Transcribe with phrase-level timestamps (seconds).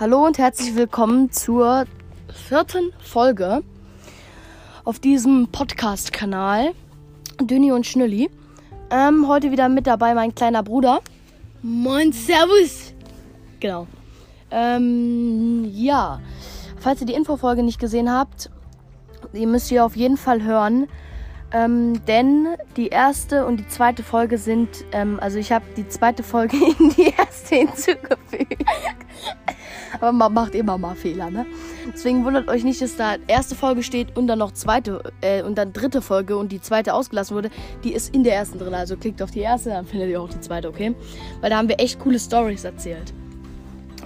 [0.00, 1.84] Hallo und herzlich willkommen zur
[2.32, 3.64] vierten Folge
[4.84, 6.70] auf diesem Podcast-Kanal
[7.40, 8.30] Dünni und Schnülli.
[8.90, 11.00] Ähm, heute wieder mit dabei mein kleiner Bruder.
[11.62, 12.94] Moin, Servus.
[13.58, 13.88] Genau.
[14.52, 16.20] Ähm, ja,
[16.78, 18.50] falls ihr die Infofolge nicht gesehen habt,
[19.32, 20.86] die müsst ihr auf jeden Fall hören.
[21.50, 22.46] Ähm, denn
[22.76, 26.90] die erste und die zweite Folge sind, ähm, also ich habe die zweite Folge in
[26.90, 28.64] die erste hinzugefügt.
[29.94, 31.46] Aber man macht immer mal Fehler, ne?
[31.92, 35.56] Deswegen wundert euch nicht, dass da erste Folge steht und dann noch zweite äh, und
[35.56, 37.50] dann dritte Folge und die zweite ausgelassen wurde.
[37.84, 38.74] Die ist in der ersten drin.
[38.74, 40.94] Also klickt auf die erste, dann findet ihr auch die zweite, okay?
[41.40, 43.12] Weil da haben wir echt coole Stories erzählt.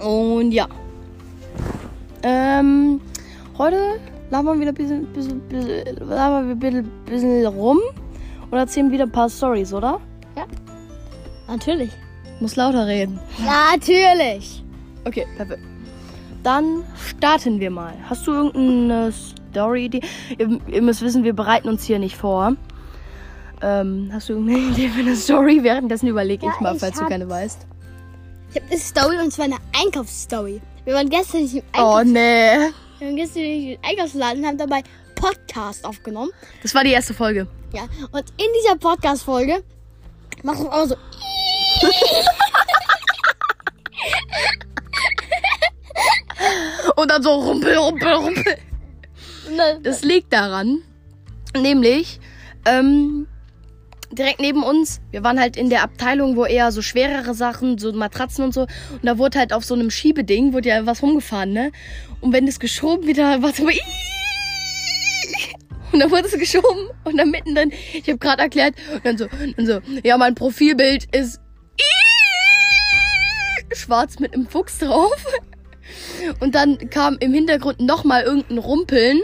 [0.01, 0.67] Und ja.
[2.23, 3.01] Ähm,
[3.57, 7.79] heute labern wir wieder ein bisschen, bisschen, bisschen, labern wir bisschen, bisschen rum
[8.49, 9.99] und erzählen wieder ein paar Stories, oder?
[11.47, 11.91] Natürlich.
[12.39, 13.19] Muss lauter reden.
[13.45, 14.63] Natürlich.
[15.05, 15.61] Okay, perfekt.
[16.43, 17.93] Dann starten wir mal.
[18.09, 19.13] Hast du irgendeine
[19.51, 20.01] Story-Idee?
[20.37, 22.55] Ihr, ihr müsst wissen, wir bereiten uns hier nicht vor.
[23.61, 25.63] Ähm, hast du irgendeine Idee für eine Story?
[25.63, 27.65] Währenddessen überlege ich Ja, mal, ich falls du keine weißt.
[28.51, 30.61] Ich habe eine Story und zwar eine Einkaufsstory.
[30.83, 32.57] Wir waren gestern nicht im, Oh, Einkaufs nee.
[32.99, 34.83] wir waren gestern nicht im Einkaufsladen und haben dabei
[35.15, 36.31] Podcast aufgenommen.
[36.61, 37.47] Das war die erste Folge.
[37.71, 37.83] Ja.
[38.11, 39.63] Und in dieser Podcast-Folge
[40.43, 40.95] machen wir auch so.
[47.03, 48.55] Und dann so rumpel, rumpel, rumpel.
[49.57, 50.79] Dann- Das liegt daran,
[51.53, 52.19] nämlich,
[52.65, 53.27] ähm,
[54.09, 57.91] direkt neben uns, wir waren halt in der Abteilung, wo eher so schwerere Sachen, so
[57.91, 61.51] Matratzen und so, und da wurde halt auf so einem Schiebeding, wurde ja was rumgefahren,
[61.51, 61.71] ne?
[62.21, 63.71] Und wenn das geschoben wird, dann war es immer,
[65.91, 69.27] und dann wurde es geschoben und dann mittendrin, ich habe gerade erklärt, und dann so,
[69.57, 71.41] dann so, ja, mein Profilbild ist
[73.75, 75.11] schwarz mit einem Fuchs drauf.
[76.39, 79.19] Und dann kam im Hintergrund nochmal irgendein Rumpeln.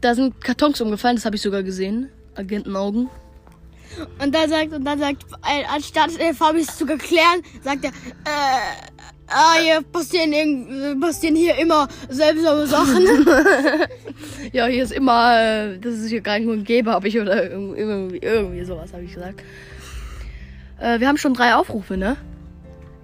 [0.00, 2.08] Da sind Kartons umgefallen, das habe ich sogar gesehen.
[2.34, 3.08] Agentenaugen.
[4.22, 7.90] Und dann sagt, und dann sagt, äh, anstatt äh, Fabi es zu erklären, sagt er,
[7.90, 8.94] äh,
[9.26, 13.06] ah, hier passieren, irgend- passieren hier immer seltsame Sachen.
[14.52, 17.78] Ja, hier ist immer, äh, das ist hier gar nicht gäbe, habe ich oder irgendwie,
[17.80, 19.42] irgendwie, irgendwie sowas habe ich gesagt.
[20.80, 22.16] Äh, wir haben schon drei Aufrufe, ne?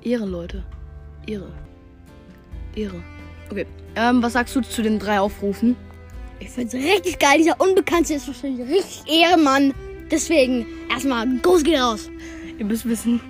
[0.03, 0.63] Ehre, Leute.
[1.27, 1.51] Ehre.
[2.77, 3.03] Ehre.
[3.51, 3.67] Okay.
[3.97, 5.77] Ähm, was sagst du zu den drei Aufrufen?
[6.41, 7.39] Ich find's richtig geil.
[7.39, 9.73] Dieser Unbekannte ist wahrscheinlich richtig Ehrenmann.
[10.11, 12.11] Deswegen erstmal groß geht raus.
[12.59, 13.21] Ihr müsst wissen,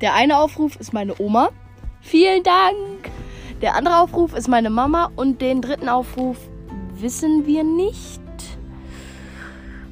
[0.00, 1.50] der eine Aufruf ist meine Oma.
[2.00, 3.10] Vielen Dank.
[3.62, 6.36] Der andere Aufruf ist meine Mama und den dritten Aufruf
[6.98, 8.20] wissen wir nicht.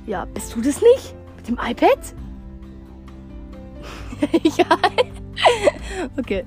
[0.06, 1.14] Ja, bist du das nicht?
[1.36, 1.98] Mit dem iPad?
[4.56, 4.66] ja.
[6.18, 6.44] Okay.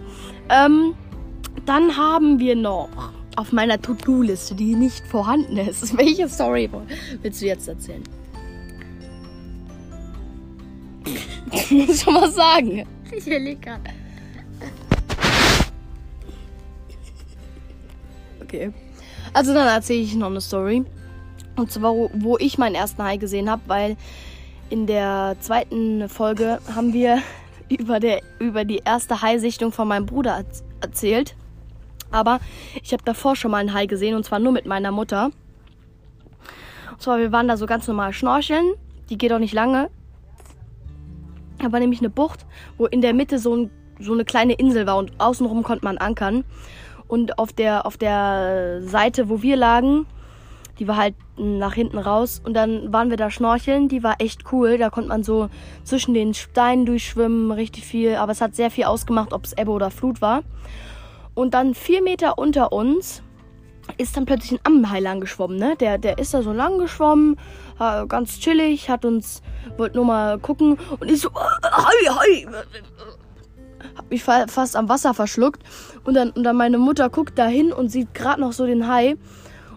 [0.49, 0.95] Ähm,
[1.67, 2.89] dann haben wir noch
[3.35, 5.95] auf meiner To-Do-Liste, die nicht vorhanden ist.
[5.97, 6.69] Welche Story
[7.21, 8.03] willst du jetzt erzählen?
[11.51, 12.85] Ich muss schon was sagen.
[13.11, 13.81] Ich überlege gerade.
[18.41, 18.71] Okay.
[19.33, 20.83] Also dann erzähle ich noch eine Story.
[21.55, 23.97] Und zwar, wo- ich meinen ersten Hai gesehen habe, weil
[24.69, 27.21] in der zweiten Folge haben wir
[27.69, 31.35] über, der, über die erste Hai-Sichtung von meinem Bruder erz- erzählt.
[32.11, 32.39] Aber
[32.81, 35.31] ich habe davor schon mal einen Hai gesehen und zwar nur mit meiner Mutter.
[36.91, 38.73] Und zwar, wir waren da so ganz normal schnorcheln.
[39.09, 39.89] Die geht auch nicht lange.
[41.59, 42.45] Da war nämlich eine Bucht,
[42.77, 45.97] wo in der Mitte so, ein, so eine kleine Insel war und außenrum konnte man
[45.97, 46.43] ankern.
[47.07, 50.05] Und auf der, auf der Seite, wo wir lagen,
[50.79, 52.41] die war halt nach hinten raus.
[52.43, 53.87] Und dann waren wir da schnorcheln.
[53.87, 54.77] Die war echt cool.
[54.77, 55.49] Da konnte man so
[55.83, 58.15] zwischen den Steinen durchschwimmen, richtig viel.
[58.15, 60.43] Aber es hat sehr viel ausgemacht, ob es Ebbe oder Flut war.
[61.37, 63.21] Und dann vier Meter unter uns
[63.99, 65.75] ist dann plötzlich ein Ammenhai lang geschwommen, ne?
[65.79, 67.37] Der, der ist da so lang geschwommen,
[67.79, 69.43] äh, ganz chillig, hat uns,
[69.77, 71.31] wollte nur mal gucken und ich so, äh,
[71.63, 72.47] Hai, Hai,
[73.95, 75.61] hab mich fa fast am Wasser verschluckt.
[76.05, 78.87] Und dann, und dann meine Mutter guckt da hin und sieht gerade noch so den
[78.87, 79.15] Hai.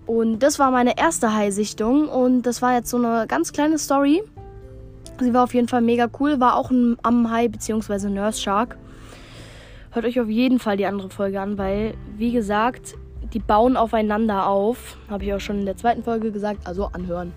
[0.06, 2.08] Und das war meine erste Hai-Sichtung.
[2.08, 4.22] Und das war jetzt so eine ganz kleine Story.
[5.20, 6.40] Sie war auf jeden Fall mega cool.
[6.40, 8.08] War auch ein Ammenhai bzw.
[8.08, 8.78] Nurse Shark.
[9.92, 12.94] Hört euch auf jeden Fall die andere Folge an, weil, wie gesagt,
[13.32, 14.96] die bauen aufeinander auf.
[15.08, 16.66] Habe ich auch schon in der zweiten Folge gesagt.
[16.66, 17.32] Also anhören.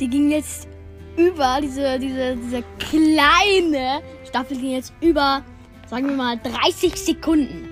[0.00, 0.68] Die ging jetzt
[1.16, 5.42] über, diese, diese, diese kleine Staffel ging jetzt über,
[5.88, 7.68] sagen wir mal, 30 Sekunden.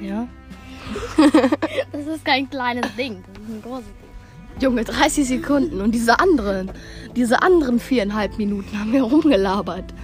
[0.00, 0.28] Ja.
[1.92, 4.62] Das ist kein kleines Ding, das ist ein großes Ding.
[4.62, 5.80] Junge, 30 Sekunden.
[5.80, 6.70] Und diese anderen,
[7.16, 9.94] diese anderen viereinhalb Minuten haben wir rumgelabert.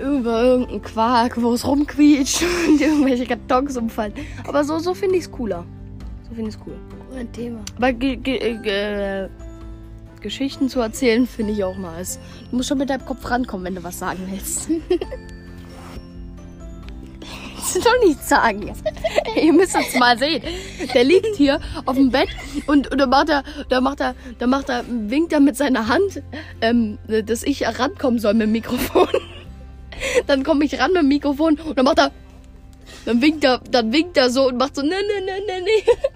[0.00, 4.12] Über irgendeinen Quark, wo es rumquietscht und irgendwelche Kartons umfallen.
[4.46, 5.64] Aber so, so finde ich es cooler.
[6.28, 6.74] So finde ich es cool.
[7.16, 7.60] Ein Thema.
[7.76, 9.28] Aber ge ge ge
[10.20, 12.18] Geschichten zu erzählen finde ich auch nice.
[12.50, 14.68] Du musst schon mit deinem Kopf rankommen, wenn du was sagen willst.
[17.74, 18.72] Willst du doch nicht sagen.
[19.42, 20.42] Ihr müsst es mal sehen.
[20.92, 22.28] Der liegt hier auf dem Bett
[22.66, 25.88] und, und da macht er, da macht er, da macht er, winkt er mit seiner
[25.88, 26.22] Hand,
[26.60, 29.08] ähm, dass ich rankommen soll mit dem Mikrofon.
[30.26, 32.12] Dann komme ich ran mit dem Mikrofon und dann macht er,
[33.04, 36.14] dann winkt er, dann winkt er so und macht so, ne, ne, ne, ne, ne.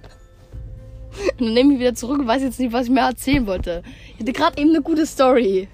[1.32, 3.82] Und dann nehme ich wieder zurück und weiß jetzt nicht, was ich mehr erzählen wollte.
[4.14, 5.68] Ich hatte gerade eben eine gute Story.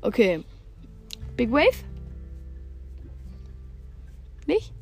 [0.00, 0.42] Okay.
[1.36, 1.84] Big Wave?
[4.46, 4.72] Nicht?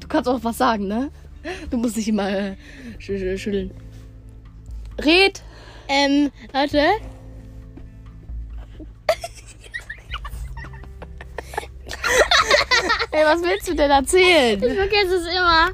[0.00, 1.10] Du kannst auch was sagen, ne?
[1.70, 2.56] Du musst dich immer äh,
[2.98, 3.70] sch sch schütteln.
[4.98, 5.42] Red!
[5.88, 6.82] Ähm, warte.
[13.12, 14.62] Ey, was willst du denn erzählen?
[14.62, 15.70] Ich vergesse es immer.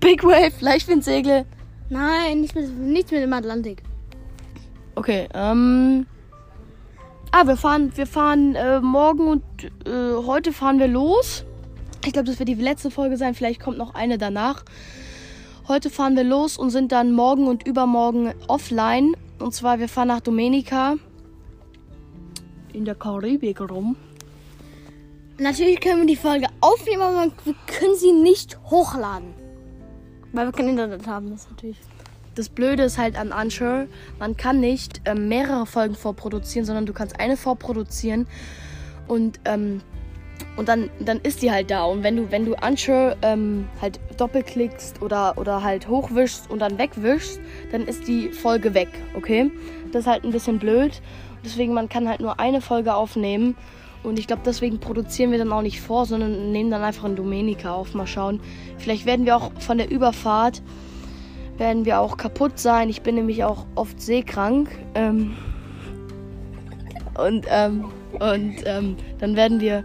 [0.00, 1.44] Big Wave, Leichtwindsegel.
[1.88, 3.82] Nein, nicht mit, nichts mit dem Atlantik.
[4.94, 6.06] Okay, ähm.
[7.32, 9.42] Ah, wir fahren, wir fahren äh, morgen und
[9.86, 11.44] äh, heute fahren wir los.
[12.04, 13.34] Ich glaube, das wird die letzte Folge sein.
[13.34, 14.64] Vielleicht kommt noch eine danach.
[15.66, 19.14] Heute fahren wir los und sind dann morgen und übermorgen offline.
[19.38, 20.96] Und zwar, wir fahren nach Dominica.
[22.72, 23.96] In der Karibik rum.
[25.38, 29.34] Natürlich können wir die Folge aufnehmen, aber wir können sie nicht hochladen.
[30.32, 31.76] Weil wir kein Internet haben, das ist natürlich.
[32.34, 33.88] Das Blöde ist halt an Unsure,
[34.18, 38.26] man kann nicht ähm, mehrere Folgen vorproduzieren, sondern du kannst eine vorproduzieren
[39.06, 39.82] und, ähm,
[40.56, 41.84] und dann, dann ist die halt da.
[41.84, 46.78] Und wenn du, wenn du Unsure ähm, halt doppelklickst oder, oder halt hochwischst und dann
[46.78, 47.38] wegwischst,
[47.70, 49.50] dann ist die Folge weg, okay?
[49.92, 51.02] Das ist halt ein bisschen blöd.
[51.44, 53.56] Deswegen, man kann halt nur eine Folge aufnehmen.
[54.02, 57.16] Und ich glaube, deswegen produzieren wir dann auch nicht vor, sondern nehmen dann einfach in
[57.16, 57.94] Domenica auf.
[57.94, 58.40] Mal schauen.
[58.78, 60.62] Vielleicht werden wir auch von der Überfahrt
[61.58, 62.88] werden wir auch kaputt sein.
[62.88, 64.70] Ich bin nämlich auch oft seekrank.
[64.94, 65.36] Ähm,
[67.14, 67.84] und ähm,
[68.18, 69.84] und ähm, dann werden wir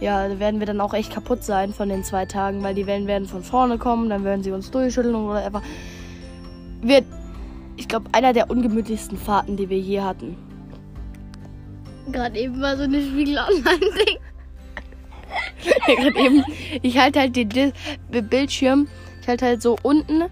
[0.00, 3.06] ja, werden wir dann auch echt kaputt sein von den zwei Tagen, weil die Wellen
[3.06, 5.62] werden von vorne kommen, dann werden sie uns durchschütteln oder einfach.
[6.82, 7.04] Wird,
[7.76, 10.36] ich glaube, einer der ungemütlichsten Fahrten, die wir je hatten.
[12.12, 14.18] Gerade eben war so eine Spiegel-Online-Ding.
[15.96, 16.44] Gerade eben,
[16.82, 17.72] ich halte halt den Di-
[18.22, 18.88] Bildschirm,
[19.20, 20.24] ich halte halt so unten.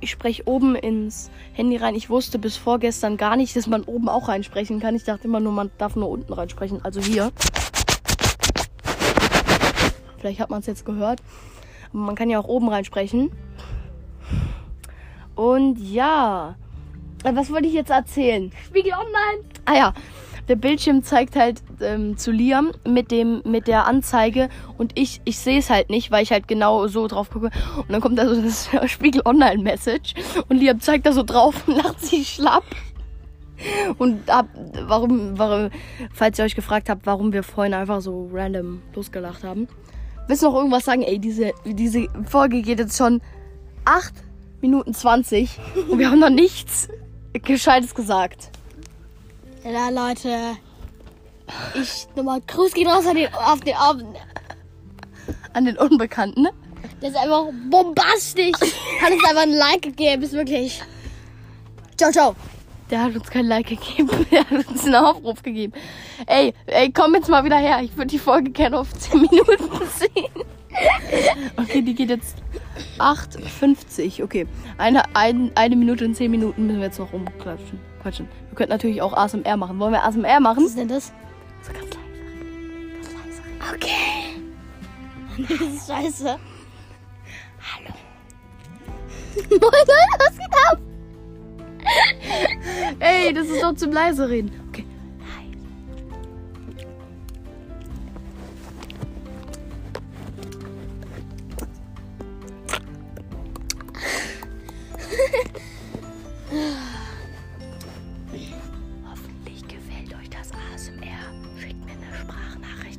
[0.00, 1.94] Ich spreche oben ins Handy rein.
[1.94, 4.96] Ich wusste bis vorgestern gar nicht, dass man oben auch reinsprechen kann.
[4.96, 6.84] Ich dachte immer nur, man darf nur unten reinsprechen.
[6.84, 7.30] Also hier.
[10.18, 11.20] Vielleicht hat man es jetzt gehört.
[11.92, 13.30] Aber man kann ja auch oben reinsprechen.
[15.36, 16.56] Und ja.
[17.22, 18.50] Äh, Was wollte ich jetzt erzählen?
[18.66, 19.44] Spiegel Online.
[19.66, 19.94] Ah ja,
[20.48, 24.48] der Bildschirm zeigt halt ähm, zu Liam mit dem mit der Anzeige
[24.78, 27.90] und ich ich sehe es halt nicht, weil ich halt genau so drauf gucke und
[27.90, 30.14] dann kommt da so das Spiegel Online Message
[30.48, 32.64] und Liam zeigt da so drauf und lacht sich schlapp.
[33.98, 34.48] Und ab,
[34.86, 35.70] warum, warum,
[36.12, 39.68] falls ihr euch gefragt habt, warum wir vorhin einfach so random losgelacht haben.
[40.26, 41.02] Willst du noch irgendwas sagen?
[41.02, 43.20] Ey, diese, diese Folge geht jetzt schon
[43.84, 44.12] 8
[44.60, 45.58] Minuten 20
[45.90, 46.88] und wir haben noch nichts
[47.32, 48.50] Gescheites gesagt.
[49.64, 50.56] Ja, Leute.
[51.74, 54.16] Ich nochmal Gruß geht raus an den, auf den Abend.
[55.52, 56.48] An den Unbekannten.
[57.00, 58.52] Das ist einfach bombastisch.
[59.00, 60.82] Hat uns einfach ein Like gegeben, ist wirklich.
[61.96, 62.34] Ciao, ciao.
[62.90, 64.26] Der hat uns kein Like gegeben.
[64.30, 65.72] Der hat uns einen Aufruf gegeben.
[66.26, 67.80] Ey, ey, komm jetzt mal wieder her.
[67.82, 70.44] Ich würde die Folge gerne auf 10 Minuten sehen.
[71.56, 72.36] Okay, die geht jetzt
[72.98, 74.22] 8,50.
[74.22, 74.46] Okay.
[74.78, 77.80] Eine, ein, eine Minute und 10 Minuten müssen wir jetzt noch rumquatschen.
[78.02, 78.28] Quatschen.
[78.48, 79.78] Wir könnten natürlich auch ASMR machen.
[79.78, 80.64] Wollen wir ASMR machen?
[80.64, 81.12] Was ist denn das?
[81.62, 82.02] So ganz leise.
[83.00, 83.42] Ganz leise.
[83.74, 83.88] Okay.
[85.48, 86.38] Das ist scheiße.
[87.74, 87.94] Hallo.
[89.50, 89.60] Moin,
[90.18, 90.78] was geht ab?
[92.98, 94.61] Ey, das ist doch zum leise reden.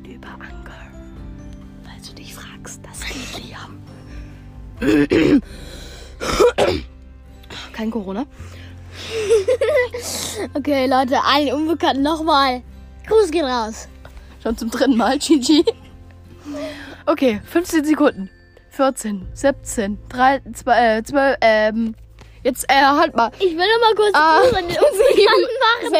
[0.06, 0.72] über Anker.
[1.84, 3.80] Falls du dich fragst, das geht Liam.
[7.72, 8.26] Kein Corona.
[10.54, 12.62] okay, Leute, ein Unbekannten nochmal.
[13.06, 13.88] Gruß geht raus.
[14.42, 15.64] Schon zum dritten Mal, Gigi.
[17.06, 18.30] Okay, 15 Sekunden.
[18.70, 21.94] 14, 17, 3, 2, äh, 12, ähm.
[22.42, 23.30] Jetzt, äh, halt mal.
[23.38, 24.74] Ich will noch mal kurz acht, Unbekannten
[25.64, 25.90] machen.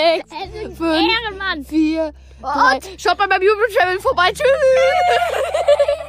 [0.69, 2.13] 6, 5, 4,
[2.45, 4.31] und schaut bei meinem YouTube-Channel vorbei.
[4.33, 4.45] Tschüss.